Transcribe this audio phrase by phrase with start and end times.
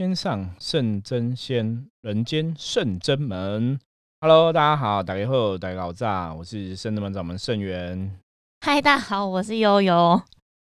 [0.00, 3.78] 天上圣真仙，人间圣真门。
[4.22, 8.18] Hello，大家好，大家好，大家好，炸，我是圣真门掌门圣元。
[8.62, 10.18] 嗨，大家好，我是悠悠。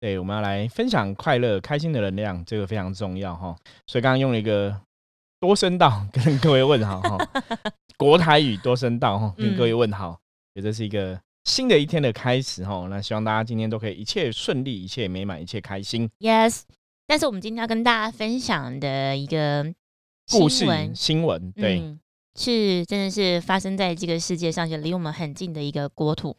[0.01, 3.55] 对，我们要来分享快乐、开心的能量，这个非常重要哈。
[3.87, 4.77] 所以刚刚用了一个
[5.39, 7.17] 多声道跟各位问好哈，
[7.97, 10.19] 国台语多声道哈，跟各位问好，
[10.55, 12.85] 也这是一个新的一天的开始哈。
[12.89, 16.09] 那希望大家今天都可以一切顺利，一切美满，一切开心。
[16.19, 16.63] Yes。
[17.11, 19.65] 但是我们今天要跟大家分享的一个
[20.31, 20.65] 故事
[20.95, 21.97] 新闻，对，
[22.35, 26.37] 是真的是发生在这个世界上，就离我们很近的一个国土，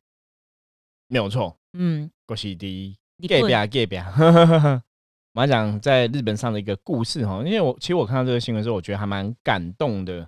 [1.09, 1.55] 没有错。
[1.75, 2.97] 嗯，国西第一，
[3.29, 3.97] 隔壁隔壁。
[5.35, 10.27] 我要讲在日本上的一个故事哈，因为我其实我看到这个新闻之后，我觉得还蛮感动的。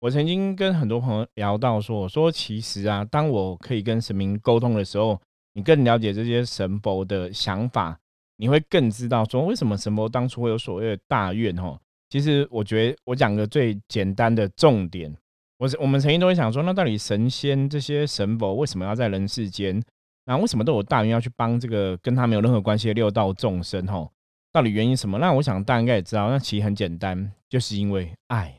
[0.00, 5.18] 我曾经跟很多朋友聊到说，我说其实啊，当我可以跟神明沟通的时候，
[5.54, 7.98] 你更了解这些神佛的想法。
[8.36, 11.78] 你会更知道说为什么神佛当初会有所谓的大愿哦。
[12.08, 15.12] 其实我觉得我讲个最简单的重点，
[15.58, 19.82] 我我们曾经都会想说，那到底神仙这些神佛为什么要在人世间？
[20.26, 23.86] 那为什么都有大愿要去帮这个跟他没有任何关系的六道众生？
[23.86, 24.10] 吼，
[24.52, 25.18] 到底原因什么？
[25.18, 28.56] 那我想大家应该也知道，那其实很简单，就是因为爱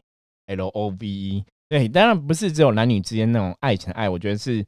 [0.47, 1.45] ，L O V E。
[1.69, 4.65] 对，当然不是只有男女之间那种爱情爱，我觉得是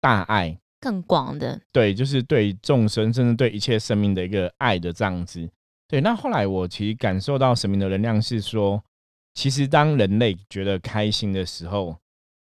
[0.00, 0.58] 大爱。
[0.84, 5.48] 更广的，对，就是对众生，甚至对一切生命的一个爱的这样子。
[5.88, 8.84] 对，那后来我其实感受到神明的能量是说，
[9.32, 11.96] 其实当人类觉得开心的时候，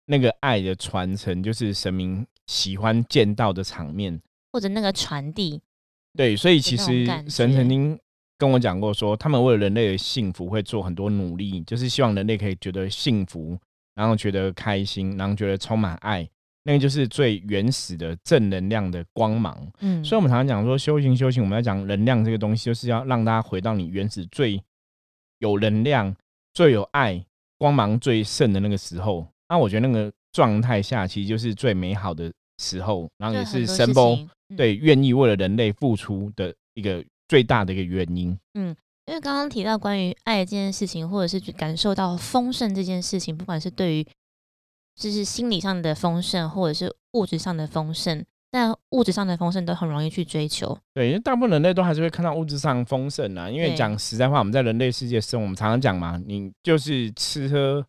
[0.08, 4.20] 那个爱的传承就是神明喜欢见到的场面，
[4.52, 5.62] 或者那个传递。
[6.18, 8.00] 对，所以其实神曾经
[8.40, 13.56] 跟我讲过，说他们为了人类的幸福会做很多努力，就是希望人类可以觉得幸福，
[13.94, 16.28] 然后觉得开心，然后觉得充满爱。
[16.64, 24.62] 那个就是最原始的正能量的光芒，嗯，所以我们常常讲说修行修行，我们要讲能量这个东西，就是要让大家回到你原始最
[25.40, 26.16] 有能量、
[26.54, 27.22] 最有爱、
[27.58, 29.28] 光芒最盛的那个时候。
[29.50, 34.18] 那我觉得那个状态下，其实就是最美好的时候，然后也是神波
[34.56, 38.36] 对愿意为了人类付出的一个最大的一个原因。
[38.54, 38.76] 嗯，
[39.06, 44.08] 因为刚刚提到关于爱这件事情，或者是感受到丰盛这件事情，不管是对于
[44.96, 50.78] 就是心理上的丰盛，或者是物质上的丰盛，但物质上的丰盛都很容易去追求。
[50.94, 53.50] 对，因为大部分人类都还是会看到物质上丰盛啊。
[53.50, 57.84] 因为讲实在话，我们在人类世界生，我们常常讲嘛，你就是吃喝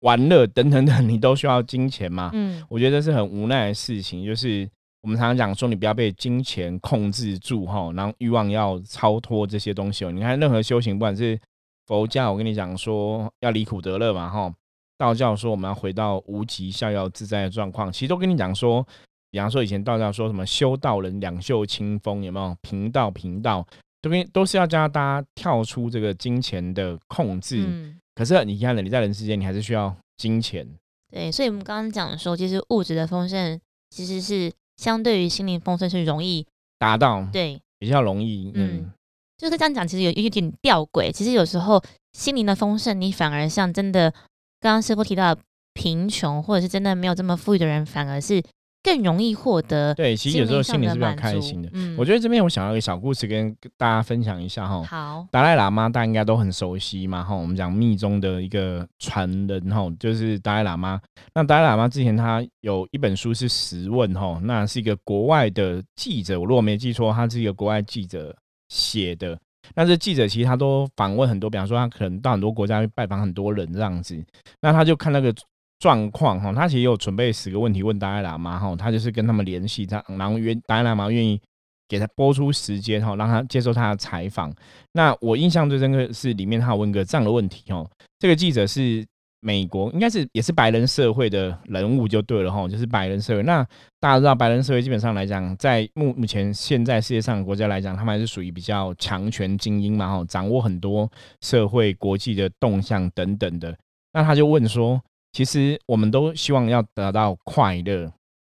[0.00, 2.30] 玩乐等等等，你都需要金钱嘛。
[2.32, 4.24] 嗯，我觉得这是很无奈的事情。
[4.24, 4.68] 就是
[5.02, 10.12] 我们常常讲说，你不要被金钱控制住哈，然后欲望要超脱这些东西哦。
[10.12, 11.38] 你看任何修行，不管是
[11.86, 14.54] 佛教，我跟你讲说要离苦得乐嘛哈。
[14.96, 18.86] 道教说我们要回到无极逍遥自在的状况，其实都跟你讲说，
[19.30, 23.66] 比方说以前道教说什么修道人两袖清风，有没有平道平道，
[24.00, 27.64] 都跟都是要教大家跳出这个金钱的控制。
[27.66, 27.98] 嗯。
[28.14, 30.64] 可是你看了你在人世间，你还是需要金钱。
[31.10, 36.46] 对，所以我们刚刚讲说，其实物质的丰盛其实是相对于心灵丰盛是容易
[36.78, 38.52] 达到，对，比较容易。
[38.54, 38.92] 嗯，
[39.36, 41.10] 就是这样讲，其实有一点吊诡。
[41.10, 41.82] 其实有时候
[42.12, 44.14] 心灵的丰盛，你反而像真的。
[44.64, 45.36] 刚刚师傅提到，
[45.74, 48.42] 贫穷或者是真的没有这么富裕的人，反而是
[48.82, 49.92] 更容易获得。
[49.92, 51.68] 对，其实有时候心里是比较开心的。
[51.74, 54.82] 嗯，我觉得这边我想要一个小故事跟大家分享一下哈。
[54.84, 57.34] 好，达赖喇嘛大家应该都很熟悉嘛哈。
[57.34, 60.98] 我们讲密宗的一个传人哈，就是达赖喇嘛。
[61.34, 68.34] 那达赖喇嘛之前他有一本书是十问哈，那是一个国外的记者，我如果没记错，他是一个国外记者
[68.70, 69.38] 写的。
[69.74, 74.20] 但是记者其实他都访问很多，比方说他可能到很多国家去拜访很多人这样子，
[74.60, 75.32] 那他就看那个
[75.78, 81.40] 状况哈，他其实有准备十个问题问达赖喇嘛哈，他就是跟他们联系，他然后愿达赖喇嘛愿意
[81.88, 84.52] 给他播出时间哈，让他接受他的采访。
[84.92, 87.88] 那我印象最深刻是里面他有问个这样的问题哦，
[88.18, 89.04] 这个记者是。
[89.44, 93.42] 美国应该是也是白人社会的人物就对了哈，就是白人社会。
[93.42, 93.62] 那
[94.00, 101.06] 大家知道，白人社会基本上来讲，在目目前现在世界上的国家来讲，他们还是属于比较强权精英嘛哈，掌握很多
[101.42, 103.76] 社会国际的动向等等的。
[104.14, 104.98] 那他就问说，
[105.32, 108.10] 其实我们都希望要得到快乐。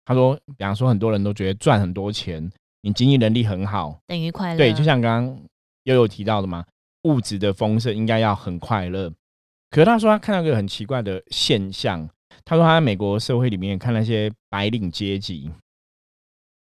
[0.06, 2.50] 他说，比方说很多人都觉得赚很多钱，
[2.82, 4.58] 你经济能力很好，等于快乐。
[4.58, 5.38] 对，就像刚刚
[5.84, 6.64] 悠悠提到的嘛，
[7.04, 9.12] 物质的丰盛应该要很快乐。
[9.70, 12.08] 可是他说他看到一个很奇怪的现象，
[12.46, 15.52] 他说他在美国社会里面看那些白领阶级，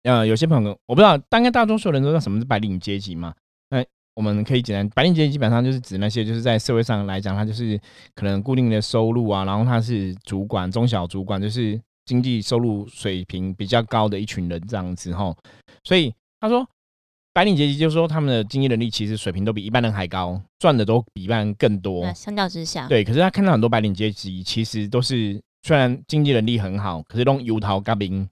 [0.04, 3.34] 呃，有些朋友我不知道，大概大多数人都知道什么是白领阶级嘛？
[3.70, 3.84] 那
[4.14, 7.80] 我们可以简单，白领阶级基本上就是指那些就是在社会上来讲，他就是
[8.14, 15.34] 可能固定的收入啊，然后他是主管、中小主管，就是经济收入水平比较高的一群人这样子哈。
[15.82, 16.68] 所以他说，
[17.34, 22.04] 白领阶级就是说他们的经济能力其实水平都比一般人还高，赚的都比一般人更多。
[22.04, 28.28] 那相较之下，对，可是他看到很多白领阶级其实都是虽然经济能力很好，可是用油桃嘎冰，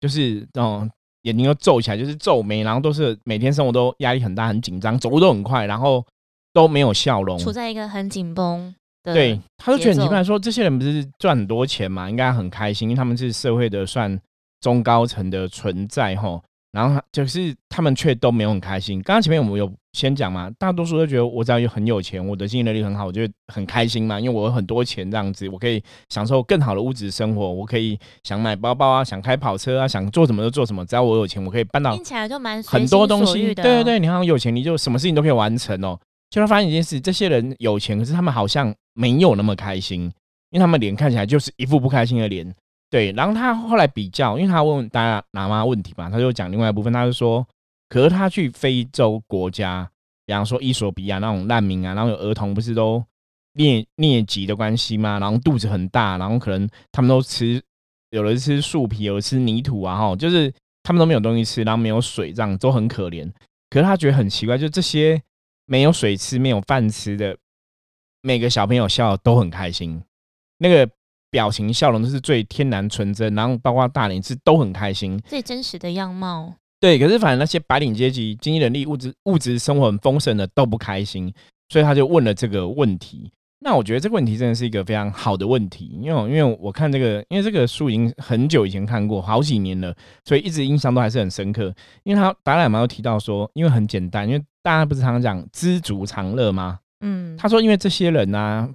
[0.00, 0.90] 就是那种
[1.22, 6.04] 眼睛都皱起来，就是皱眉，然后都是每天生活都压力很大、很紧张，走路都很快，然后
[6.52, 7.38] 都没有笑容。
[7.38, 14.20] 处在一个很紧绷的，对，他就觉得很奇怪，说这些人不是赚很多钱嘛，应该很开心，因为他们是社会的算
[14.60, 16.42] 中高层的存在吼。
[16.72, 19.00] 然后就是他们却都没有很开心。
[19.02, 35.98] 刚刚前面我们有先讲嘛，大多数都觉得我只要有很有钱，我的经济能力很好，我就很开心嘛，因为我有很多钱这样子，我可以享受更好的物质生活，我可以想买包包啊，想开跑车啊，想做什么就做什么，只要我有钱，我可以搬到听起来就蛮很多心东西，对对对，你好像有钱，你就什么事情都可以完成哦。
[36.30, 42.50] 就他发现一件事，这些人有钱，可是他们好像没有那么开心，因为他们脸看起来就是一副不开心的脸。
[42.92, 47.42] 对，然后他后来比较，因为他问大家拿妈问题嘛，他就讲另外一部分，他就说，
[47.88, 49.90] 可是他去非洲国家，
[50.26, 53.02] 比方说伊索比亚那种难民啊，然后有儿童不是都
[53.54, 55.18] 疟疟疾的关系吗？
[55.18, 57.62] 然后肚子很大，然后可能他们都吃，
[58.10, 60.52] 有的吃树皮，有的吃泥土啊，哈，就是
[60.82, 63.26] 他们都没有东西吃，然后没有水，这样都很可怜。
[63.70, 65.18] 可是他觉得很奇怪，就这些
[65.64, 67.34] 没有水吃、没有饭吃的
[68.20, 70.02] 每个小朋友笑都很开心，
[70.58, 70.86] 那个
[71.32, 75.18] 表情笑容都是最天然纯真，然后包括大人是都很开心。
[75.26, 76.54] 最真实的样貌。
[76.78, 81.32] 对，可是反正那些白领阶级、经济能力、物质物质生活很丰盛的都不开心，
[81.70, 83.32] 所以他就问了这个问题。
[83.64, 89.94] 那我觉得这个问题真的是一个非常好的问题，因为因为我看这个，因为这个书已经很久以前看过，好几年了，
[90.24, 91.72] 所以一直印象都还是很深刻。
[92.02, 96.80] 因为他达赖马有提到说，因为很简单，因为大家不是常常讲知足常乐吗？
[97.04, 98.68] 嗯，他说，因为这些人啊，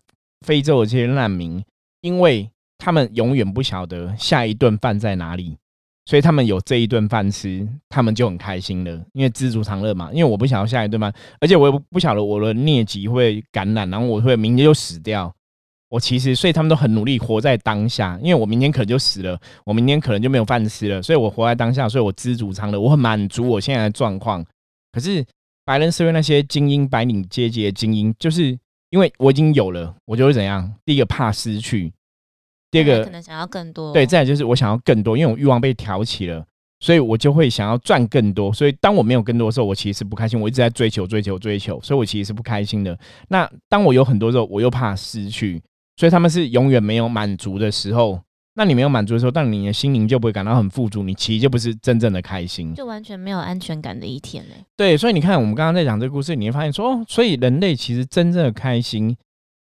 [0.46, 1.62] 非洲的这些难民，
[2.08, 5.58] 因为他们永远不晓得下一顿饭在哪里，
[6.06, 9.06] 所以他们有这一顿饭吃，他们就很开心了。
[9.12, 15.34] 因为知足常乐嘛，因为我不晓得下一顿饭，而且我也不不晓得我的疟疾会感染，然后我会明天就死掉。
[15.90, 24.46] 我其实，所以他们都很努力活在当下，因为我明天可能就死了，我明天可能就没有饭吃了，所以我活在当下，所以我知足常乐，我很满足我现在的状况。
[24.92, 25.26] 可是
[25.64, 28.58] 白人社会那些精英白领阶级的精英，就是
[28.90, 30.74] 因为我已经有了，我就会怎样？
[30.84, 31.94] 第一个怕失去，
[32.70, 33.94] 第二个可能想要更多。
[33.94, 36.46] 对，再来就是我想要更多，因为我欲望被挑起了，
[36.80, 38.52] 所以我就会想要赚更多。
[38.52, 42.98] 所以当我没有更多的时候，我其实是不开心，我一直在追求、追求、追求，所以我其实是不开心的。
[43.30, 45.62] 那当我有很多时候，我又怕失去，
[45.96, 48.20] 所以他们是永远没有满足的时候。
[48.60, 52.74] 那你没有满足的时候，但你的心灵就不会感到很富足，你其实就不是真正的开心。
[52.74, 54.66] 就完全没有安全感的一天嘞。
[54.76, 59.16] 对，所以你看，我们刚刚在讲这个故事，你会发现说，哦，所以人类其实真正的开心，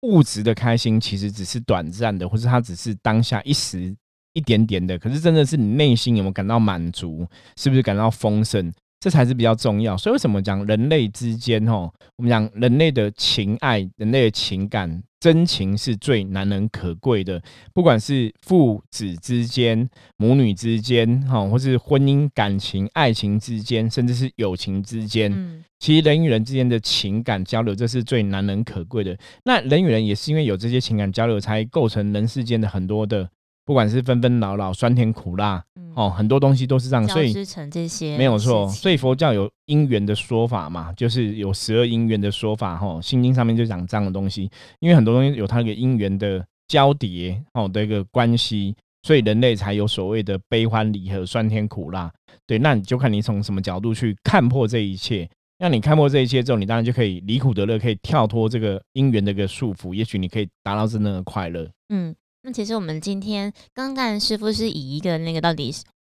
[0.05, 3.97] 物质的开心，其实只是短暂的，或是它只是当下一时
[4.35, 4.99] 一点点的。
[4.99, 8.71] 可是真的是你内心有没有感到满足，是不是感到丰盛，
[9.05, 9.95] 这才是比较重要。
[9.99, 15.03] 所以为什么讲人类之间，哦，我们讲人类的情爱，人类的情感。
[15.21, 17.43] 真情是最难能可贵的，
[17.73, 29.17] 不管是父子之间、母女之间，哈，或是婚姻感情、爱情之间，甚至是友情之间，嗯，其实人与人之间的情感交流，这是最难能可贵的。
[29.45, 33.27] 那人与人也是因为有这些情感交流，才构成人世间的很多的，
[33.65, 37.09] 不管是纷纷扰扰、酸甜苦辣，嗯哦，很多东西都是这样。
[37.09, 52.13] 所以成这些没有错，所以佛教有因缘的说法嘛，就是有十二因缘的说法，哈，心经上面就讲这样的东西，因为很多东西有它那个因缘的交叠，哦的一个关系，所以人类才有所谓的悲欢离合、酸甜苦辣。
[52.47, 55.29] 对，那你就看你从什么角度去看破这一切。
[55.57, 61.67] 那你看破这一切之后，你当然就可以离苦得乐，可以跳脱这个因缘的一个束缚，也许你可以达到真正的快乐。
[61.91, 65.75] 嗯，那其实我们今天刚刚师傅是以一个那个到底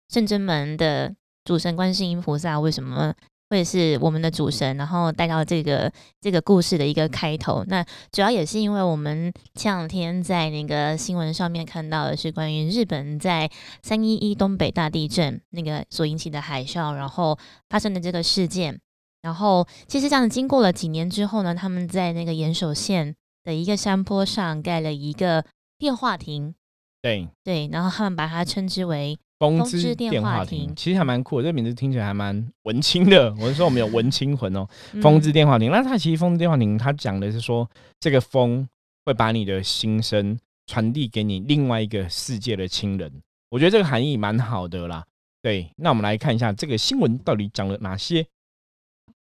[0.10, 1.12] 圣真门的
[1.44, 3.12] 主神观世音菩萨为什么
[3.50, 7.64] 会是我们的主神，然后带到这个这个故事的一个开头。
[7.66, 13.50] 那主要也是因为我们前两天在那个新闻上面看到的是关于日本在
[13.82, 17.36] 三一一东北大地震那个所引起的海啸，然后
[17.70, 18.80] 发生的这个事件。
[19.24, 25.44] 然后其实这样经过了几年之后呢，他们在那个岩手县的一个山坡上盖了一个
[25.80, 26.54] 电话亭，
[27.02, 33.34] 对，对，然后他们把它称之为风之电电话话亭亭其实还蛮酷的，这个名字听起来还蛮文青的。
[33.40, 35.72] 我是说我们有文青魂哦，嗯风之电话亭。
[35.72, 37.68] 那它其实风之电话亭，它讲的是说
[38.02, 38.68] 这个风
[39.06, 43.10] 会把你的心声传递给你另外一个世界的亲人。
[43.50, 45.06] 我觉得这个含义蛮好的啦。
[45.42, 48.28] 对，那我们来看一下这个新闻到底讲了哪些。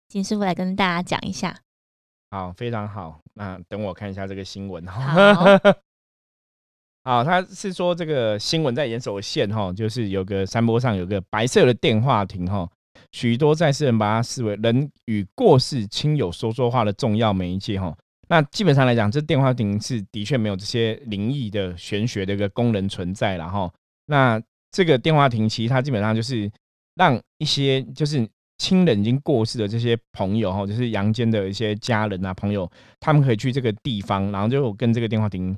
[0.08, 1.60] 金师傅来跟大家讲一下。
[2.32, 3.20] 好，非常好。
[3.34, 4.88] 那等我看一下这个新闻。
[4.88, 5.04] 好
[7.04, 12.70] 好，他是说这个新闻在岩手县哈，就是有个山坡上有个白色的电话亭哈，
[13.12, 17.96] 许多在世人把它视为人与过世亲友说说话的重要媒介哈。
[18.28, 23.72] 那基本上来讲，这电话亭是的确没有这些灵异的玄学的一个功能存在了哈。
[24.06, 24.40] 那
[24.72, 26.52] 这个电话亭其实它基本上就是
[26.96, 28.28] 让一些就是
[28.60, 35.58] 亲人已经过世的这些朋友哈，就是阳间的一些家人啊朋友，他们可以去这个地方，然后就跟这个电话亭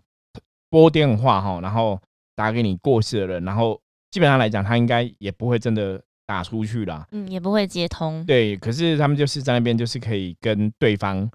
[0.71, 2.01] 拨电话哈，然后
[2.35, 8.25] 打给你过世的人，然后基本上来讲，他应该也不会真的打出去啦，嗯，也不会接通。
[8.25, 11.29] 对，可是他们就是在那边就是可以跟对方。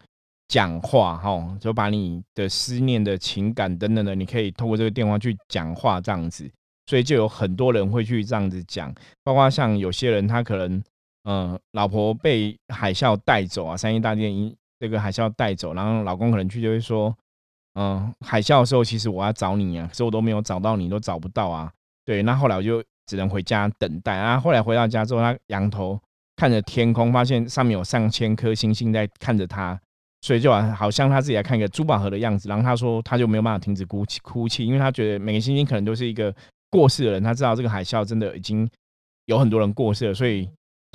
[0.48, 6.48] 讲话哈，就把你的思念的情感等等的，你可以透过这个电话去讲话这样子，
[6.86, 10.80] 所以就有很多人会去这样子讲，包括像有些人他可能，
[11.24, 17.12] 嗯，老婆被海啸带走啊，三一大电影这个海啸带走，然后老公可能去就会说，
[17.78, 21.70] 嗯，海啸的时候其实我要找你啊，可是我都没有找到你，都找不到啊，
[22.04, 26.00] 对，那后来我就只能回家等待啊，后来回到家之后，他仰头
[26.36, 29.78] 看着天空，发现上面有上千颗星星在看着他。
[30.22, 36.34] 所以就好像他自己来看一个珠宝盒的样子，然后他说他就没有办法停止哭泣哭泣，因为他觉得每个星星可能都是一个
[36.68, 38.68] 过世的人，他知道这个海啸真的已经
[39.26, 40.48] 有很多人过世了，所以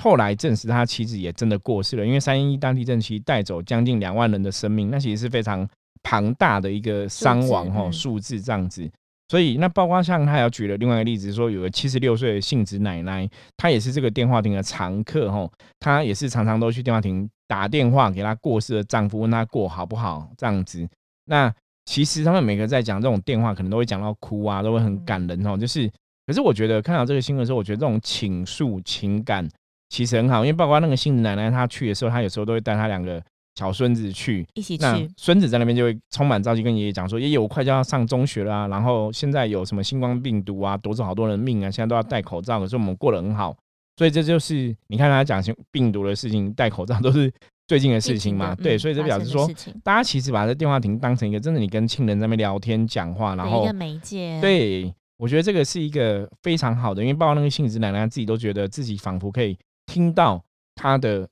[0.04, 5.66] 后来证实他妻子也真的过世了，因为三一大地震其实带走将近两万人的生命，那其实是非常
[6.04, 8.90] 庞大的一个伤亡哈数字这样子。
[9.30, 17.30] 所以那包括像他要举了另外一个例子，说有个七十六岁的杏子奶奶，她也是这个电话亭的常客哈，她也是常常都去电话亭。
[17.48, 20.88] 打电话给她过世的丈夫，问她过好不好这样子。
[21.26, 25.58] 那其实他们每个在讲这种电话，可能都会讲到哭啊，都会很感人哦。
[25.58, 25.92] 就是，
[26.26, 29.46] 可是我觉得看到这个新闻的时候，我觉得这种倾诉情感
[29.90, 33.22] 其实很好，因为包括那个杏子奶奶她去的时候，她有时候都会带她两个
[33.56, 34.86] 小孙子去一起去。
[35.18, 43.56] 孙子在那边就会充满朝气，跟爷爷讲说：“爷爷，我快就要上中学了，然后现在有什么新冠病毒啊，夺走好多人命啊，现在都要戴口罩，可是我们过得很好。”
[43.98, 47.32] 所以这就是你看他讲病毒的事情，戴口罩都是
[47.68, 48.56] 最近的事情嘛？
[48.56, 49.48] 对，所以这表示说，
[49.84, 54.40] 大家其实把这电话亭当成一个真的，你跟亲人在那边聊天讲话，然后一个媒介。
[54.42, 59.56] 对，我觉得这个是一个非常好的，因为包括那个杏子奶奶自己都觉得自己仿佛可以
[59.86, 60.42] 听到
[60.74, 61.28] 她的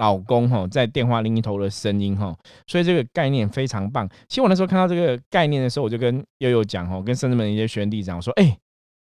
[0.00, 4.08] 老公哈在电话另一头的声音哈，所以这个概念非常棒。
[4.28, 8.58] 其实我那时候看到这个概念的时候，我就跟悠悠讲哈，跟圣子们一些学员弟讲我说，哎。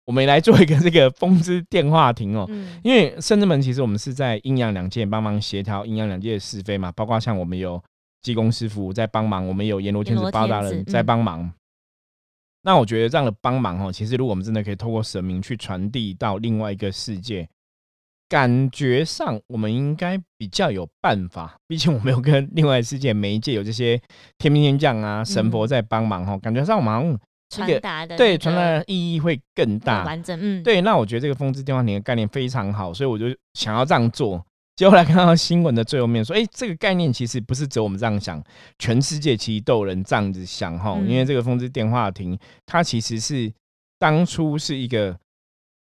[0.04, 2.44] 我们来做一个这个风之电话亭哦，
[2.82, 7.80] 因为圣智门其实我们是在阴阳两界帮忙协调阴阳两界的是非嘛，包括像我们有
[8.20, 11.48] 济公师傅在帮忙，我们有阎罗天子八大人在帮忙。
[12.62, 17.48] 那我觉得这样的帮忙哦，其实如果我们真的可以透过神明去传递到另外一个世界，
[18.32, 21.54] 感觉上我们应该比较有办法。
[21.68, 24.00] 毕竟我们有跟另外世界媒介有这些
[24.38, 27.18] 天兵天将啊神佛在帮忙哈，感觉上我们。
[27.50, 30.80] 传达的对传达的意义会更大完整，嗯，对。
[30.80, 34.42] 那我觉得这个风之电话亭的概念非常好，所以我就想要这样做。
[34.74, 38.42] 结果来看到新闻的最后面说，哎，这个概念其实不是只有我们这样想，
[38.78, 40.98] 全世界其实都有人这样子想哈。
[41.06, 43.52] 因为这个风之电话亭，它其实是
[43.98, 45.14] 当初是一个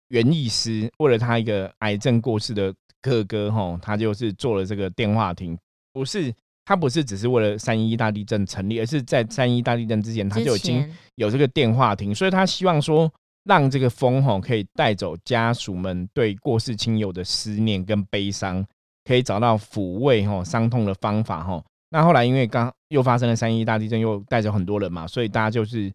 [0.09, 5.57] 园艺师为了他一个癌症过世的哥哥哈，他就是做了这个电话亭，
[5.93, 6.33] 不是。
[6.69, 10.85] 他不是只是为了三一大地震成立，而是在三一大地震之前，他就已经
[11.15, 13.09] 有这个电话亭，所以他希望说，
[13.45, 18.65] 让这个风吼可以带走家属们对过世亲友的思念跟悲伤，
[19.05, 21.63] 可以找到抚慰吼伤痛的方法吼。
[21.89, 25.89] 那后来因为刚又发生了三一大地震，又带走很多人嘛，所以大家就是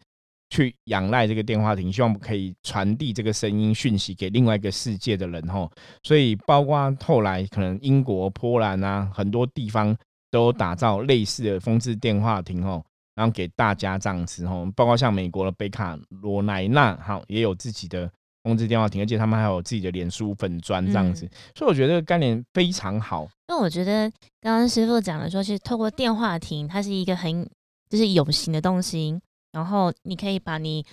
[0.52, 5.70] 去仰赖这个电话亭，希望可以传递这个声音讯息给另外一个世界的人吼。
[6.02, 9.96] 所以包括后来可能英国、波兰啊很多地方。
[10.32, 12.82] 都打造类似的风之电话亭吼，
[13.14, 18.10] 然后给大家这样子吼，包括像美国的北卡罗来纳哈也有自己的
[18.42, 23.28] 风之电话亭，而且他们还有自己的脸书粉砖这样子，所以我觉得这个概念非常好。
[23.46, 27.46] 那我觉得刚刚师傅讲的说，其实透过电话亭，它是一个很
[27.90, 29.20] 就是有形的东西，
[29.52, 30.84] 然后你可以把你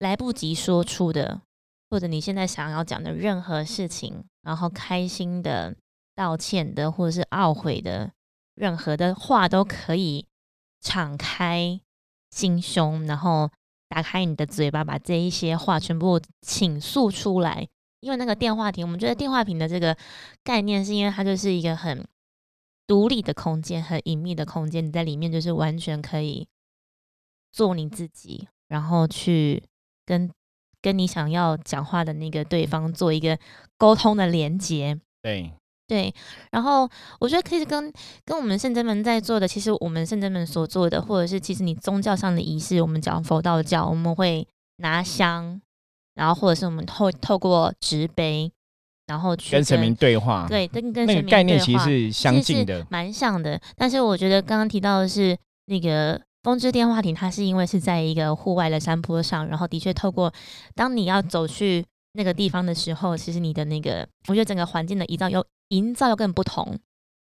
[0.00, 1.40] 来不及说出的，
[1.90, 5.76] 或者你现在想要讲的任何事情，然后开心的、
[6.14, 8.10] 道歉的，或者是懊悔的。
[8.54, 10.26] 任何的话都可以
[10.80, 11.78] 敞开
[12.30, 13.50] 心胸，然后
[13.88, 17.68] 打开你的嘴巴，把这一些话全部倾诉出来。
[18.00, 19.96] 因为那个电话亭，我们觉得电话亭的这个
[20.42, 22.02] 概念，是因为它就是一个很
[22.86, 24.86] 独立的空间，很隐秘的空间。
[24.86, 26.46] 你在里面就是完全可以
[27.56, 29.62] 做你自己，然后去
[30.04, 30.30] 跟
[30.82, 33.38] 跟你想要讲话的那个对方做一个
[33.78, 35.00] 沟通的连接。
[35.22, 35.50] 对。
[35.88, 36.12] 对，
[36.50, 37.92] 然后我觉得可以跟
[38.24, 44.44] 跟我们圣真门在做的，其实我们圣真门所做的，或者是其实你宗教上的仪式，我们讲佛道教，我们会
[44.78, 45.60] 拿香，
[46.16, 48.50] 然后或者是我们透透过纸杯，
[49.06, 53.60] 然后去跟神明对话，对，跟跟神明那个概念其实是相近的，蛮像的。
[53.76, 60.32] 但是我觉得刚刚提到的是那个风之电话亭，它是因为是在一个户外的山坡上，然后的确透过
[60.76, 66.78] 当你要走去那个地方的时候，其实你的那个，我觉得整个环境的营造又营造又更不同。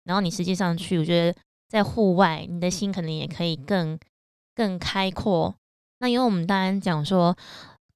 [0.03, 3.97] 然后你实际上去，我觉得在户外，你的心可能也可以更
[4.53, 5.55] 更开阔。
[5.99, 7.33] 那因为我们当然讲说。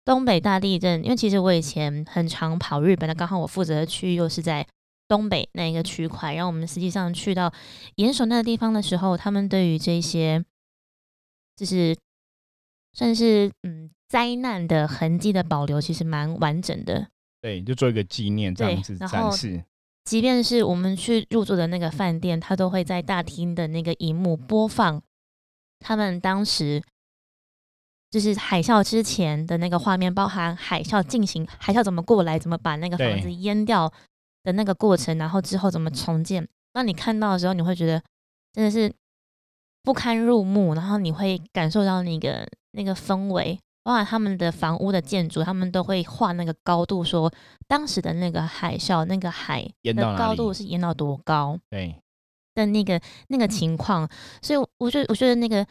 [0.05, 4.65] 东北大地震，因为其实我以前很常跑日本的，刚好我负责的区域又是在
[5.07, 6.33] 东北那一个区块。
[6.33, 7.53] 然后我们实际上去到
[7.97, 10.43] 岩手那个地方的时候，他们对于这些
[11.59, 11.93] 就是
[12.93, 17.09] 算是嗯灾难的痕迹的保留，其实蛮完整的。
[17.41, 19.61] 对，就做一个纪念这样子然后展示。
[20.05, 25.01] 即便是我们去入住的那个饭店，它都会在大厅的那个荧幕播放
[25.79, 26.81] 他们当时
[28.09, 33.91] 就是海啸之前的那个画面，包含海啸进行，海啸怎么过来，怎么把那个房子淹掉
[34.43, 36.47] 的那个过程，然后之后怎么重建。
[36.71, 38.01] 当你看到的时候，你会觉得
[38.53, 38.91] 真的是
[39.89, 43.59] 不堪入目，然后你会感受到那个那个氛围。
[43.81, 47.33] 包含他们的房屋的建筑，他们都会画那个高度，说
[47.67, 51.95] 当时的那个海啸，那个海的高度是淹到多高对，
[52.53, 54.07] 的那个那个情况。
[54.43, 55.65] 所以我觉得，我觉得那个，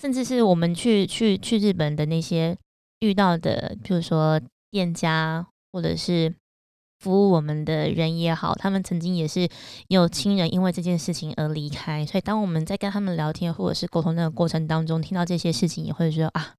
[0.00, 2.56] 甚至是我们去去去日本的那些
[3.00, 6.32] 遇到的，比如说店家或者是
[7.06, 9.48] 服务我们的人也好，他们曾经也是
[9.86, 12.04] 有亲人因为这件事情而离开。
[12.04, 16.54] 所以当我们在跟他们聊天或者是沟通那个过程当中，听到这些事情，也会觉得啊，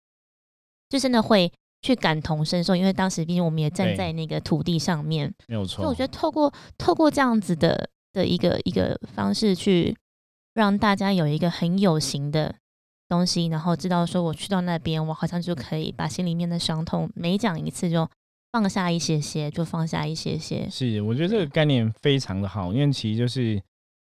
[0.88, 1.52] 就真的会
[1.82, 5.34] 去感同身受，因为当时毕竟我们也站在那个土地上面。
[5.48, 5.84] 没有错。
[5.84, 9.94] 所以我觉得透过透过这样子的的一个一个方式去
[10.54, 12.56] 让大家有一个很有形的
[13.10, 18.10] 东西，然后知道说我去到那边，我好像就可以把心里面的伤痛每讲一次就
[18.52, 20.68] 放下一些些，就放下一些些。
[20.70, 23.62] 是，我觉得这个概念非常的好，因为其实就是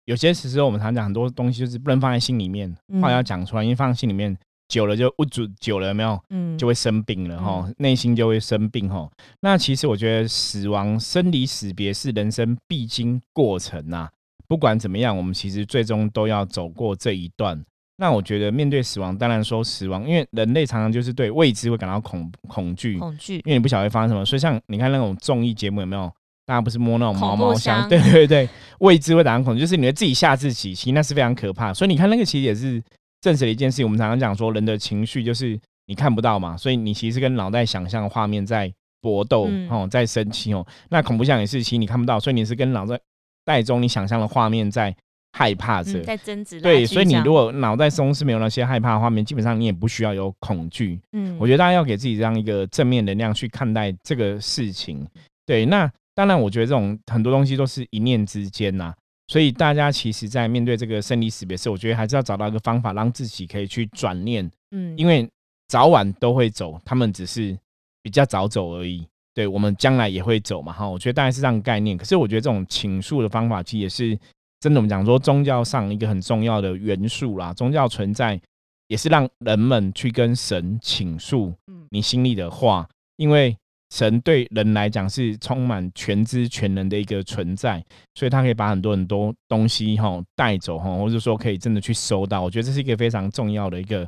[0.06, 9.10] 有些时候我们常讲很多东西就是不能放在心里面，话要嗯讲出来，因为放在心里面久了就不足，久了有没有嗯，就会生病了哈，内心就会生病哈。
[9.42, 14.10] 那其实我觉得死亡、生离死别是人生必经过程呐、
[14.48, 17.64] 不管怎么样，我们其实最终都要走过这一段。
[18.00, 24.24] 那我觉得面对死亡，当然说死亡，因为人类常常就是对未知会感到恐恐惧，恐惧，因为你不晓得会发生什么。
[24.24, 26.12] 所以像你看那种综艺节目有没有？
[26.46, 31.72] 大家不是摸那种毛毛箱，箱对对对，未知会打上恐惧，就是你会自己吓自己，其实那是非常可怕。
[31.72, 32.82] 所以你看那个其实也是
[33.22, 33.86] 证实了一件事情。
[33.86, 40.66] 我们常常讲说，人的情绪就是你看不到嘛，所以你其实跟脑袋想象的画面在搏斗、嗯哦，在生气哦。
[40.90, 43.00] 那恐怖像也是，其实你看不到，所以你是跟脑袋
[43.46, 44.96] 袋中你想象的画面在
[45.40, 46.02] 害怕着。
[46.02, 51.00] 嗯，在争执，对，所以你如果脑袋中是没有那些害怕的画面，基本上你也不需要有恐惧。
[51.14, 55.08] 嗯，我觉得大家要给自己这样一个正面能量去看待这个事情。
[55.46, 58.94] 对，那当然，我觉得这种很多东西都是一念之间呐、
[59.30, 65.26] 所以大家其实，在面对这个生离死别时，我觉得还是要找到一个方法，让自己可以去转念，嗯，因为
[65.70, 67.58] 早晚都会走，他们只是
[68.04, 69.08] 比较早走而已。
[69.36, 71.96] 对我们将来也会走嘛，哈，我觉得大概是这样概念。
[71.96, 74.20] 可是我觉得这种倾诉的方法，其实也是
[74.60, 74.80] 真的。
[74.80, 78.40] 我们讲说宗教上一个很重要的元素啦，宗教存在
[78.88, 83.56] 也是让人们去跟神倾诉嗯你心里的话，因为
[83.90, 92.42] 神对人来讲是充满全知全能的一个存在，所以他可以把很多很多东西哈带走哈，或者说可以真的去收到。
[92.42, 94.08] 我觉得这是一个非常重要的一个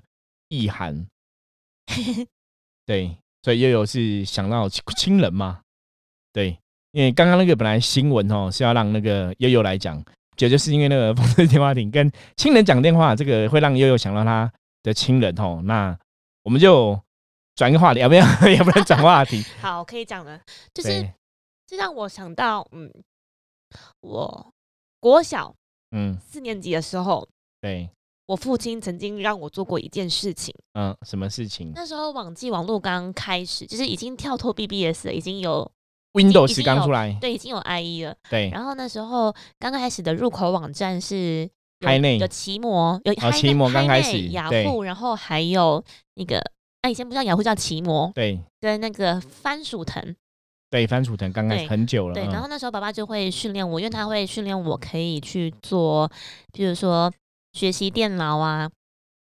[0.49, 1.05] 意涵。
[2.85, 5.61] 对，所以悠悠是想到亲亲人嘛？
[6.31, 6.57] 对，
[6.91, 10.03] 因为刚刚那个本来新闻哦是要让那个悠悠来讲，
[10.45, 14.51] 也就是因为那个风车电话亭跟亲人讲电话，这个会让悠悠想到他
[14.83, 15.61] 的亲人哦。
[15.65, 15.97] 那
[16.43, 16.99] 我们就
[17.55, 18.25] 转一个话题，要不要？
[18.57, 19.43] 要不然转话题？
[19.61, 20.39] 好，可以讲了，
[20.73, 21.13] 就是对，
[21.67, 22.91] 这让我想到，嗯，
[24.01, 24.53] 我
[24.99, 25.53] 国小
[25.91, 27.27] 嗯，四年级的时候，
[27.59, 27.89] 对，
[28.25, 30.53] 我父亲曾经让我做过一件事情。
[30.73, 35.69] 嗯，什么事情那时候网际网络刚开始，就是已经跳脱 BBS 了，已经有
[36.13, 38.15] ？Windows 经刚出来，对，已经有 IE 了。
[38.29, 45.83] 对，然后那时候刚开始的入口网站是有海内有奇摩，有哦奇摩刚开始雅虎，然后还有
[46.15, 46.39] 那个，
[46.81, 50.15] 啊，以前不叫雅虎，叫奇摩，对，跟那个番薯藤。
[50.69, 56.09] 对，番薯藤刚开始很久了，对，嗯然后那时候爸爸就会训练我，因为他会训练我可以去做，
[56.53, 57.11] 比如说
[57.51, 58.69] 学习电脑啊，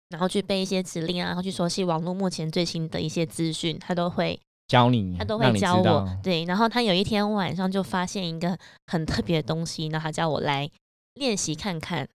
[0.08, 4.40] 然后去背一些指令啊，然后去熟悉网络目前最新的一些资讯，他都会
[4.74, 6.18] 教你，他都会教我。
[6.24, 8.58] 对，然后他有一天晚上就发现一个
[8.88, 10.68] 很特别的东西，然后他叫我来
[11.14, 12.10] 练习看看。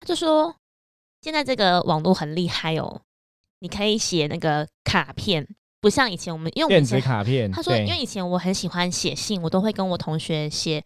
[0.00, 0.52] 他就说，
[1.20, 3.02] 现在这个网络很厉害哦，
[3.60, 5.46] 你可以写那个卡片，
[5.80, 10.82] 不像以前我们，因为电子卡片，他说，因为以前我很喜欢写信，我都会跟我同学写，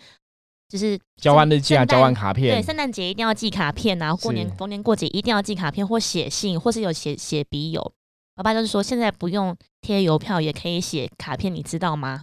[0.69, 7.91] 就是交换日记啊，交换，卡片，对圣诞节一定要寄卡片，然后过年逢年过节一定要寄卡片或写信，或是有写写笔友。
[8.37, 12.23] 爸爸就是说，现在不用贴邮票也可以写卡片，你知道吗？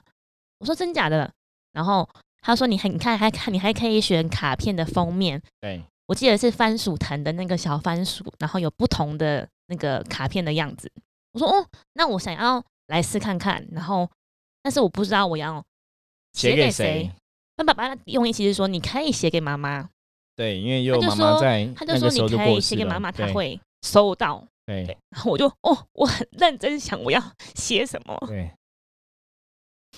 [0.59, 1.29] 我说真假的？
[1.71, 2.07] 然后
[2.41, 10.87] 他说你还你看还看你还可以选卡片的封面，对，我记得是番薯藤的那个小番薯，然后有不同的那个卡片的样子。
[11.31, 14.07] 我说哦，那我想要来试看看，然后
[14.61, 15.63] 但是我不知道我要
[16.33, 17.11] 写给给谁？
[17.57, 19.89] 那爸爸的用意其实说你可以写给妈妈，
[20.35, 24.45] 对，因为又有就妈妈说在他就说你可以写给妈妈，她会收到。
[24.65, 27.21] 对对，然后我就哦，我很认真想我要
[27.55, 28.51] 写什么，对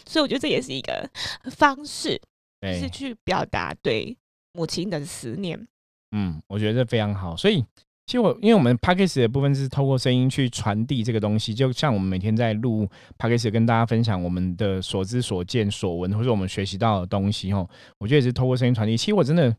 [0.08, 1.10] 所以我觉得这也是一个
[1.52, 2.20] 方式，
[2.62, 4.18] 是，去表达对
[4.54, 5.68] 母亲的思念。
[6.12, 7.36] 嗯，我觉得这非常好。
[7.36, 7.62] 所以
[8.06, 12.86] 其实我因为我们 p a c k a g e 的部分是透过声音去传递这个东西，就像我们每天在录
[13.18, 17.68] p a c k a g e 跟大家分享我们的所知所见所闻，或者我们学习到的东西哦，
[18.00, 18.98] 我觉得也是透过声音传递。
[18.98, 19.56] 其实我真的，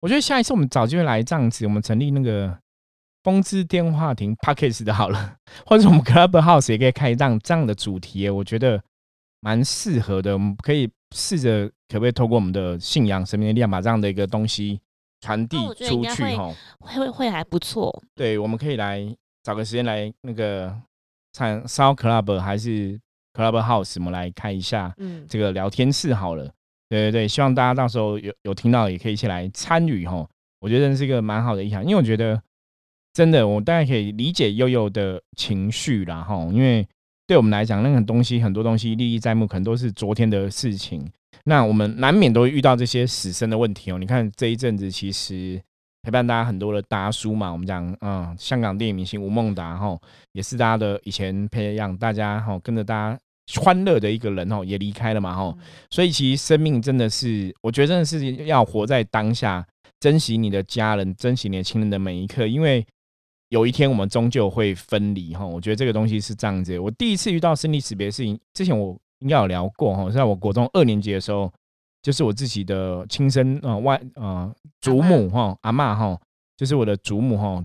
[0.00, 2.58] 我觉得下一次我们找机会来这样子，我们成立那个
[3.24, 8.80] 风之电话亭 p a c k a g e 的好了， 或者我们 Clubhouse 也可以开一档这样的主题，我觉得
[9.40, 10.34] 蛮适合的。
[10.34, 14.78] 我们可以试着可不可以透过我们的信仰、神明的力量，把这样的一个东西
[15.20, 15.56] 传递
[15.88, 16.54] 出去哈。
[16.78, 19.02] 会会会还不错，对，我们可以来
[19.42, 20.72] 找个时间来那个
[21.32, 23.00] 唱 Sound Club 还是
[23.32, 26.44] Club House，我们来开一下嗯，这个聊天室好了。
[26.90, 30.28] 对对对，希望大家到时候有有听到，也可以一起来参与哈。
[30.60, 32.40] 我觉得这是一个蛮好的意向，因为我觉得
[33.14, 36.36] 真的，我大概可以理解悠悠的情绪啦哈。
[36.52, 36.86] 因为
[37.28, 41.08] 对我们来讲，那个东西很多东西历历在目，可能都是昨天的事情。
[41.44, 43.98] 那我们难免都会遇到这些死生的问题哦。
[43.98, 45.62] 你看这一阵子，其实
[46.02, 49.96] 陪伴大家很多的达叔嘛，我们讲，嗯，香港电影明星吴孟达哈，
[50.32, 53.18] 也是大家的以前培养大家哈，跟着大家
[53.60, 55.56] 欢乐的一个人哦，也离开了嘛哈。
[55.88, 59.64] 所以其实生命真的是，我觉得真的是要活在当下，
[60.00, 62.84] 珍惜你的家人，珍惜你的亲人的每一刻，因为
[63.54, 65.46] 有一天我们终究会分离哈。
[65.46, 66.76] 我觉得这个东西是这样子。
[66.76, 71.52] 我第一次遇到生离死别的事情，之前我应该有聊过哈，在我国中二年级的时候，
[72.02, 76.18] 就是我自己的亲生呃外呃祖母哈阿嬷哈，
[76.56, 77.64] 就是我的祖母哈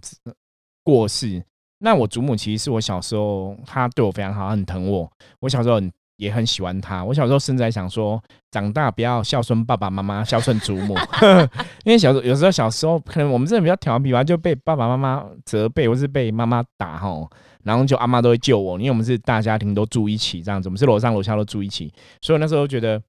[0.84, 1.44] 过世。
[1.80, 5.12] 那我祖母其实是我小时候，她对我非常好，很疼我。
[5.40, 7.04] 我小时候很也很喜欢他。
[7.04, 10.96] 我小时候甚至还想说，长大不要孝顺爸爸妈妈，孝顺祖母。
[11.86, 17.28] 因为小时候有时候小时候可能我们真的比较调皮吧，就被爸爸妈妈责备，或是被妈妈打哈，
[17.64, 23.02] 然后就阿妈都会救我，因为我们是大家庭都住一起这样子，我们是楼上楼下都住一起，所以我那时候觉得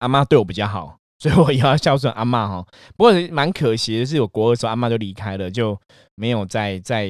[0.00, 0.96] 阿妈对我比较好。
[1.20, 2.64] 所以我也要孝顺阿妈哈，
[2.96, 5.76] 不过蛮可惜的是，我国二的时候阿妈就离开了，就
[6.14, 7.08] 没有再再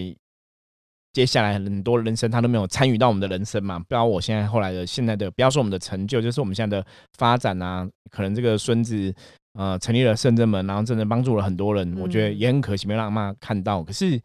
[1.18, 9.12] 接下来很多人生他都没有参与到我们的人生嘛，不知道我现在后来的现在的不要说我们的成就，就是我们现在的发展啊，可能这个孙子
[9.54, 13.82] 呃成立了圣真门，然后真的帮助了很多人，我觉得嗯也很可惜没让阿妈看到。
[13.82, 14.20] 可是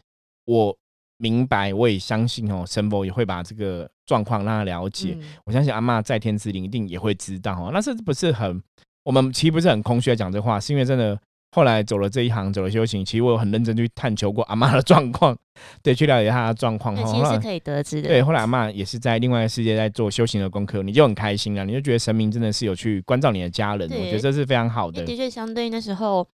[0.46, 0.78] 我
[1.18, 5.18] 明白，我也相信哦，神佛也会把这个状况让他了解。
[5.20, 7.72] 嗯我相信阿妈在天之灵一定也会知道哦。
[7.74, 8.62] 那是不是很？
[9.04, 11.20] 我们其实不是很空虚的讲这话，是因为真的
[11.54, 15.38] 后来走了这一行，走了修行，其实我有很认真去探求过阿妈的状况，
[15.84, 16.96] 对，去了解她的状况。
[16.96, 18.08] 后其实是可以得知的。
[18.08, 25.06] 对，后来阿妈也是在另外一个世界在做修行的功课，你就很开心了，你就觉得神明真的是有去关照你的家人，我对觉得这是非常好的。
[25.06, 26.28] 的确，相对那时候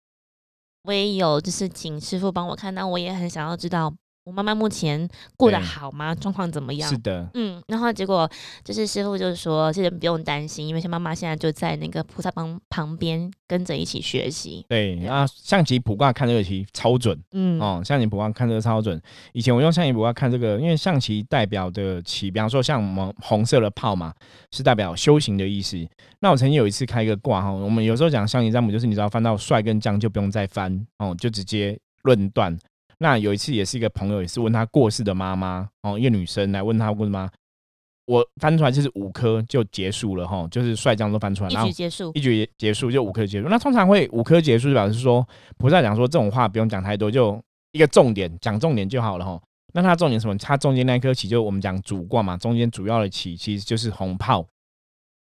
[0.84, 3.92] 我也有就是请师傅帮我看，但我也很想要知道
[4.28, 6.14] 我妈妈目前过得好吗？
[6.14, 6.98] 状况怎么样是？
[6.98, 8.30] 的，嗯，然后结果
[8.62, 14.66] 就是师傅就是说，这人不用担心，因为像妈妈现在就在那个菩萨旁旁边跟着一起学习。
[14.68, 17.18] 对，对啊，象棋卜卦看这个棋超准。
[17.32, 19.00] 嗯，哦，象棋卜卦看这个超准。
[19.32, 24.12] 以前我用象棋卜卦看这个，因为象棋代表的棋，比方说像我们红色的炮嘛，
[24.50, 25.82] 是代表修行的意思。
[26.20, 32.54] 那我曾经有一次开一个卦哈，我们有时候讲象棋占卜，就是你只要翻到帅跟将就不用再翻哦，就直接论断。
[32.98, 37.30] 那有一次也是一个朋友，也是问他过世的妈妈哦，一个女生来问他问妈，
[38.06, 42.20] 我翻出来就是五颗就结束了哈，就是帅将都翻出来，一然后举结束一。
[42.20, 43.48] 局结束就五颗结束。
[43.48, 47.40] 那通常会五颗结束，就表示说菩萨讲说这种话不用讲太多，就
[47.72, 49.40] 一个重点讲重点就好了哈。
[49.74, 50.36] 那它重点什么？
[50.38, 54.44] 它中间那一颗棋就我们讲主卦嘛，中间主要的棋其实就是红炮。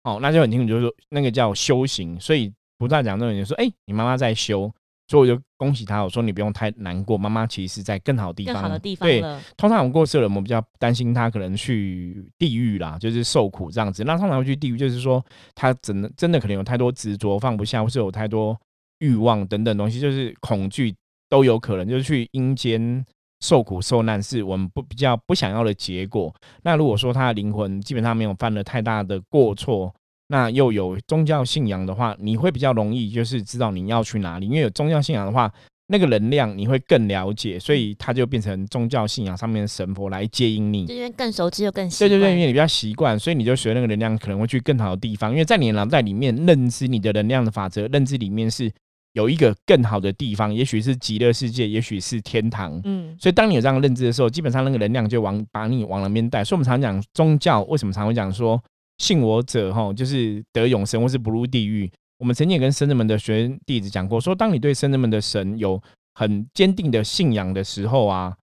[0.04, 2.18] 哦，那就很清楚，就是说那个叫修行。
[2.20, 4.72] 所以菩萨讲这种人说，哎、你妈妈在修，
[5.08, 9.22] 所以我就恭喜他，我说你不用太难过，妈妈其实是在更好的地方，更好的地方对，
[9.56, 14.04] 通常我们过世了，我们比较担心他可能去地狱啦，就是受苦这样子。
[14.04, 15.24] 那通常会去地狱，就是说
[15.56, 18.60] 他真的真的可能有太多执着放不下，或是有太多
[19.00, 20.94] 欲望等等东西，就是恐惧
[21.30, 23.06] 都有可能，就是去阴间
[23.42, 26.34] 受苦受难是我们不比较不想要的结果。
[26.64, 29.94] 那如果说他的灵魂基本上没有犯了太大的过错，
[30.28, 35.52] 那又有宗教信仰的话，你会比较容易就是知道你要去哪里，因为有宗教信仰的话。
[35.90, 45.32] 那个能量你会更了解，所以它就变成宗教信仰上面的神佛来接引你，就是更熟知又更对对对，因为你比较习惯，所以你就学那个能量可能会去更好的地方。
[45.32, 48.70] 因为在你脑袋里面认知你的能量的法则，认知里面是
[49.14, 52.82] 有一个更好的地方，也许是极乐世界，也许是天堂。
[52.84, 56.44] 嗯，所以当你有这样认知的时候，基本上那个能量就往把你往那边带。
[56.44, 58.62] 所以我们常讲宗教为什么常会讲说
[58.98, 61.92] 信我者哈，就是得永生或是不入地狱。
[62.20, 65.82] 我们曾经也跟圣人们的学弟子讲过，说当你对圣人们的神有
[66.16, 68.36] 很坚定的信仰的时候啊，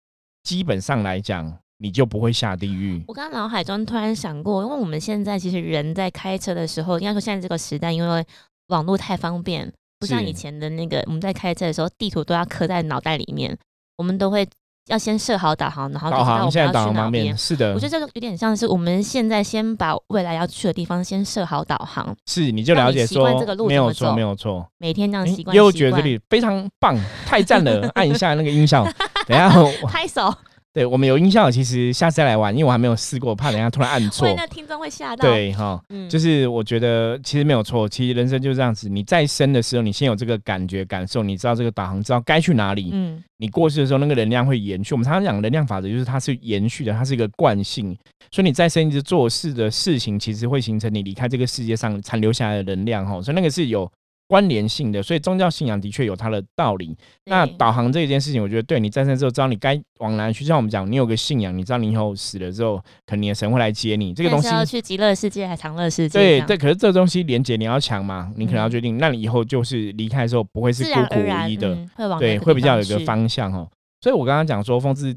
[0.43, 3.03] 基本上来讲，你就不会下地狱。
[3.09, 8.25] 我刚刚脑海中突然想过，因为我们现在其实人在开车的时候，应该说现在这个时代，因为
[8.69, 13.57] 网络太方便，不像以前的那个，我们在开车的时候，地图都要刻在脑袋里面，
[13.97, 14.47] 我们都会。
[14.89, 17.73] 要先设好导航，然后导航现在导航方便，是的。
[17.75, 23.25] 我觉得这个有点像是我们现在先把未来要去的地方先设好导航，是你就了解说
[23.67, 24.67] 没有错，没有错。
[24.79, 27.89] 每天这样习惯，又觉得这里非常棒，太赞了！
[27.95, 28.85] 按一下那个音效，
[29.27, 29.51] 等下
[29.87, 30.35] 拍手。
[30.75, 35.29] 对我们有音效，其实下次再来玩，因为我还没有试过，怕等下突然按 错，那听众会吓到。
[35.29, 38.89] 对哈，就是我觉得其实没有错，其实人生就是这样子。
[38.89, 42.89] 你在生的时候，你先有这个感觉感受，你知道这个导航，知道该去哪里。
[42.93, 44.95] 嗯，你过去的时候，那个能量会延续。
[44.95, 47.95] 我们常常讲能量法则，就是它是延续的，它是一个惯性。
[48.31, 53.21] 所以你再生一直做事的事情，其实会形成你离开这个世界上残留下来的能量哈。
[53.21, 53.91] 所以那个是有。
[54.33, 56.97] 关联性的，所以宗教信仰的确有它的道理。
[57.27, 60.43] 那导航这一件事情，我觉得对你在生之后，知道你该往哪去。
[60.43, 64.15] 像我们讲，你有个信仰，你知道你以后死了之后，可能你的神会来接你。
[64.15, 66.19] 这个东西要去极乐世界还是长乐世界？
[66.19, 71.77] 对对，可是这东西连接你要强嘛，你可能要决定，那你以后就是离开的时候不会是孤苦无依的，
[72.19, 73.69] 对，会比较有一个方向哦。
[74.01, 75.15] 所以我刚刚讲说，风之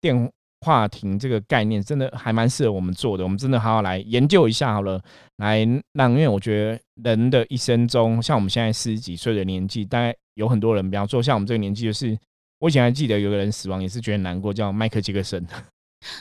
[0.00, 0.28] 电。
[0.62, 5.00] 话题这个概念真的还蛮适合我们做的，我们真的好好来研究一下好了，
[5.36, 12.18] 来让因为我觉得人的一生中，像我们现在四十几岁的年纪，大概有很多人，比方说像我们这个年纪，就是
[12.58, 15.46] 我以前还记得有个人死亡也是觉得难过，叫迈克杰克森。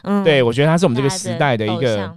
[0.03, 2.15] 嗯，对我觉得他是我们这个时代的一个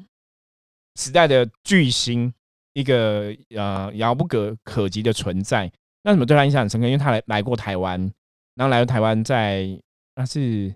[0.97, 2.33] 时代的巨星，
[2.75, 5.71] 一个呃遥不可可及的存在。
[6.03, 6.87] 那怎么对他印象很深刻？
[6.87, 7.99] 因为他来来过台湾，
[8.57, 9.69] 然后来到台湾在
[10.17, 10.75] 那是。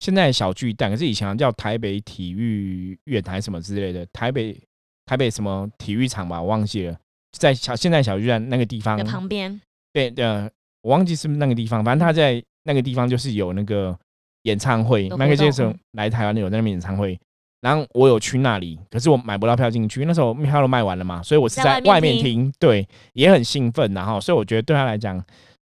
[0.00, 4.60] 现在小巨蛋，可是以前叫台北体育院台什么之类的，台北
[5.06, 6.96] 台北什么体育场吧，我忘记了。
[7.32, 9.60] 在小现在小巨蛋那个地方的旁边，
[9.92, 10.48] 对呃，
[10.82, 13.98] 我忘记是不是那个地方，反正他在那个地方就是有那个
[14.42, 17.18] 演唱会，Michael Jackson 来台湾有在那边演唱会，
[17.60, 25.24] 然后我有去那里，可是我买不到票进去，那时候票都卖完了嘛，所以我是在外面听，对，也很兴奋，然后所以我觉得对他来讲。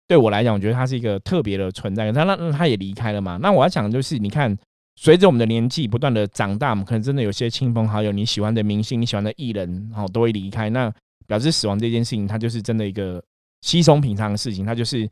[0.07, 2.09] 对我来讲，我觉得他是一个特别的存在。
[2.13, 3.37] 他那他也离开了嘛？
[3.41, 4.57] 那我要讲的就是，你看，
[4.95, 10.69] 随着我们的年纪不断的长大，我们可能真的有些亲朋好友，你喜欢的明星、你喜欢的艺人，哦，都会离开。
[10.69, 10.89] 那
[11.27, 13.21] 表示死亡这件事情，它就是真的一个
[13.61, 15.09] 稀松平常的事情，它就是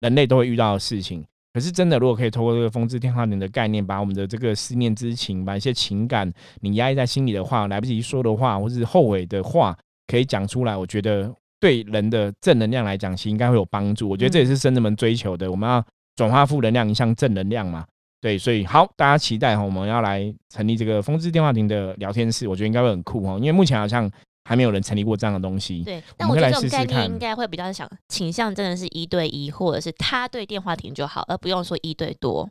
[0.00, 1.24] 人类都会遇到的事情。
[1.52, 6.28] 可是真的，如果可以透过这个风之天花点的概念，把我们的这个思念之情，把一些情感
[6.62, 9.78] 你压抑在心里的话，来不及说的话，或是后悔的话，
[10.08, 11.32] 可以讲出来，我觉得。
[11.62, 14.08] 对人的正能量来讲，其实应该会有帮助。
[14.08, 15.48] 我觉得这也是生人们追求的。
[15.48, 15.80] 我们要
[16.16, 17.86] 转化负能量，向正能量嘛。
[18.20, 23.36] 对，所以好，大家期待哈，我们要来成立这个风之电话亭的聊天室，我觉得应该会很酷哈。
[23.38, 24.10] 因为目前好像
[24.42, 25.84] 还没有人成立过这样的东西。
[25.84, 32.50] 对，但我觉得这种概念应该会比较想倾向，真的是一对一，或者是他对电话亭就好，而不用说一对多。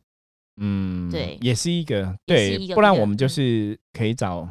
[0.61, 4.47] 嗯，对，也是一个对，不然我们就是可以找。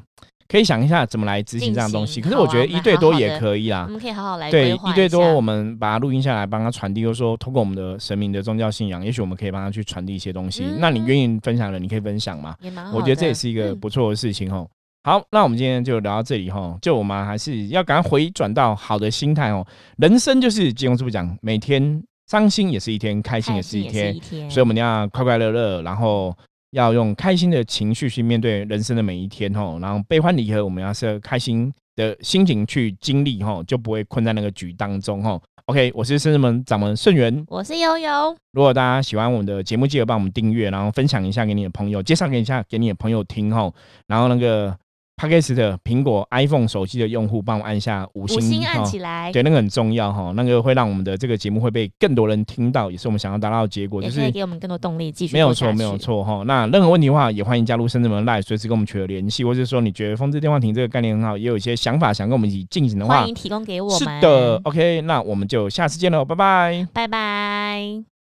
[0.50, 3.84] 可以想一下怎么来执行这样东西，可是我觉得一对多也可以啦。
[3.86, 10.64] 我们可以好好来对一对多，我们把它录音下来，帮他传递，又说通过我们的神明的宗教信仰，也许我们可以帮他去传递一些东西。
[10.78, 12.56] 那你愿意分享的，你可以分享嘛？
[12.92, 14.68] 我觉得这也是一个不错的事情哦。
[15.04, 16.76] 好，那我们今天就聊到这里哈。
[16.82, 19.64] 就我们还是要赶快回转到好的心态哦。
[19.98, 24.12] 人生就是金庸师傅讲，每天伤心也是一天，开心也是一天，
[24.50, 26.36] 所以我们要快快乐乐，然后。
[26.70, 35.40] 要用开心的情绪去面对人生的每一天哦，然后悲欢离合，我们要是开心的心情去经历哦，就不会困在那个局当中哦。
[35.66, 38.36] OK，我是圣智门掌门顺元，我是悠悠。
[38.52, 43.72] 如果大家喜欢我们的节目，记得帮我们订阅，然后分享一下给你的朋友，介绍给一下给你的朋友听哦，
[44.06, 44.76] 然后那个。
[45.20, 55.34] P a k 的苹果 iPhone 手机的用户，帮我按下五星，五星按起来，对，那个很重要哈，那个会让我们的这个节目会被更多人听到，也是我们想要达到的结果，就是给我们更多动力继续。
[55.34, 56.42] 没有错，没有错哈。
[56.46, 63.98] 那任何问题的话，也欢迎加入深圳门 Live，随时跟我们取得联系，或者说你觉得风之电话亭这个概念很好，也有一些想法想跟我们一起进行的话，欢迎提供给我们。
[63.98, 68.19] 是的，OK，那我们就下次见喽，拜拜，拜拜。